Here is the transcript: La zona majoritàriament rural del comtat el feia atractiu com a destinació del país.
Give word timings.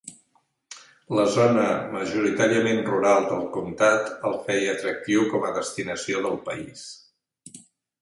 La 1.19 1.25
zona 1.35 1.65
majoritàriament 1.91 2.81
rural 2.89 3.29
del 3.35 3.45
comtat 3.59 4.11
el 4.33 4.41
feia 4.51 4.75
atractiu 4.75 5.31
com 5.37 5.49
a 5.53 5.57
destinació 5.63 6.27
del 6.29 6.45
país. 6.51 6.87